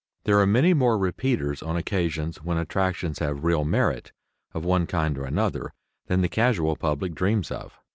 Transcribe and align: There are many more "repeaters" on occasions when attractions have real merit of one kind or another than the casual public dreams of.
There 0.23 0.39
are 0.39 0.47
many 0.47 0.73
more 0.73 0.97
"repeaters" 0.97 1.61
on 1.61 1.77
occasions 1.77 2.37
when 2.43 2.57
attractions 2.57 3.19
have 3.19 3.43
real 3.43 3.63
merit 3.63 4.11
of 4.51 4.65
one 4.65 4.87
kind 4.87 5.15
or 5.15 5.25
another 5.25 5.73
than 6.07 6.21
the 6.21 6.27
casual 6.27 6.75
public 6.75 7.13
dreams 7.13 7.51
of. 7.51 7.79